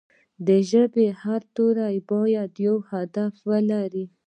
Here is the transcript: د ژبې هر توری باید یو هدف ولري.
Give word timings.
د 0.47 0.49
ژبې 0.69 1.07
هر 1.21 1.41
توری 1.55 1.95
باید 2.11 2.51
یو 2.67 2.77
هدف 2.91 3.33
ولري. 3.49 4.05